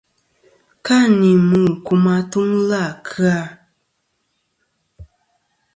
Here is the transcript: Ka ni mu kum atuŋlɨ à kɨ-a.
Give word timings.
Ka 0.85 0.97
ni 1.19 1.31
mu 1.49 1.61
kum 1.85 2.03
atuŋlɨ 2.17 2.77
à 2.89 2.97
kɨ-a. 3.07 3.39